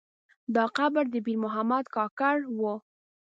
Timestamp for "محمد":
1.43-1.85